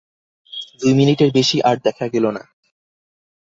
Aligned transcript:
দুই 0.79 0.93
মিনিটের 0.93 1.29
বেশি 1.31 1.57
আর 1.61 1.75
দেখা 1.77 2.05
গেল 2.07 2.25
না। 2.31 2.43